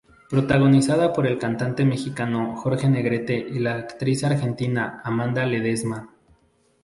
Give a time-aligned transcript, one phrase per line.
[0.31, 6.09] Protagonizada por el cantante mexicano Jorge Negrete y la actriz argentina Amanda Ledesma.